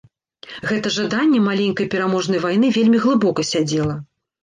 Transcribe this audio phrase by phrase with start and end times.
[0.69, 4.05] Гэта жаданне маленькай пераможнай вайны вельмі глыбока сядзела.